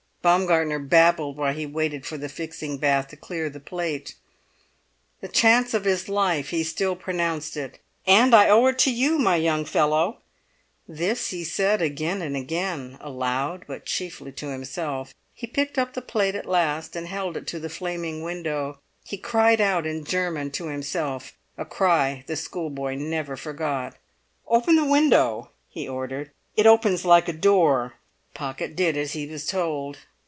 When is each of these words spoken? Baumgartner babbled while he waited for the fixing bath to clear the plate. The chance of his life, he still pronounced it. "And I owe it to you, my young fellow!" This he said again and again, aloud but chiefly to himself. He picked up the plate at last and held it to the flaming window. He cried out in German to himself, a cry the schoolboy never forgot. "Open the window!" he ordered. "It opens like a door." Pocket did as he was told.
Baumgartner 0.23 0.77
babbled 0.77 1.35
while 1.35 1.51
he 1.51 1.65
waited 1.65 2.05
for 2.05 2.15
the 2.15 2.29
fixing 2.29 2.77
bath 2.77 3.07
to 3.07 3.17
clear 3.17 3.49
the 3.49 3.59
plate. 3.59 4.13
The 5.19 5.27
chance 5.27 5.73
of 5.73 5.83
his 5.83 6.07
life, 6.07 6.49
he 6.51 6.63
still 6.63 6.95
pronounced 6.95 7.57
it. 7.57 7.79
"And 8.05 8.35
I 8.35 8.47
owe 8.47 8.67
it 8.67 8.77
to 8.81 8.91
you, 8.91 9.17
my 9.17 9.37
young 9.37 9.65
fellow!" 9.65 10.19
This 10.87 11.29
he 11.31 11.43
said 11.43 11.81
again 11.81 12.21
and 12.21 12.37
again, 12.37 12.99
aloud 13.01 13.65
but 13.67 13.87
chiefly 13.87 14.31
to 14.33 14.49
himself. 14.49 15.11
He 15.33 15.47
picked 15.47 15.79
up 15.79 15.95
the 15.95 16.03
plate 16.03 16.35
at 16.35 16.45
last 16.45 16.95
and 16.95 17.07
held 17.07 17.35
it 17.35 17.47
to 17.47 17.59
the 17.59 17.67
flaming 17.67 18.21
window. 18.21 18.77
He 19.03 19.17
cried 19.17 19.59
out 19.59 19.87
in 19.87 20.05
German 20.05 20.51
to 20.51 20.67
himself, 20.67 21.33
a 21.57 21.65
cry 21.65 22.23
the 22.27 22.35
schoolboy 22.35 22.93
never 22.93 23.35
forgot. 23.35 23.95
"Open 24.47 24.75
the 24.75 24.85
window!" 24.85 25.49
he 25.67 25.87
ordered. 25.87 26.29
"It 26.55 26.67
opens 26.67 27.05
like 27.05 27.27
a 27.27 27.33
door." 27.33 27.95
Pocket 28.35 28.75
did 28.75 28.95
as 28.95 29.13
he 29.13 29.25
was 29.25 29.47
told. 29.47 29.97